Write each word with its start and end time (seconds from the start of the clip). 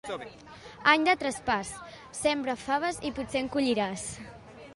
Any 0.93 1.03
de 1.07 1.13
traspàs, 1.23 1.75
sembra 2.23 2.57
faves 2.63 3.01
i 3.11 3.13
potser 3.21 3.45
en 3.45 3.53
colliràs. 3.59 4.09